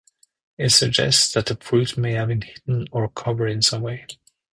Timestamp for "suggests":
0.71-1.31